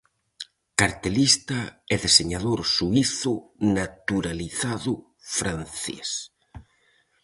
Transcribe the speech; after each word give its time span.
Cartelista 0.81 1.59
e 1.93 1.95
deseñador 2.05 2.59
suízo 2.75 3.33
naturalizado 3.77 4.93
francés. 5.37 6.09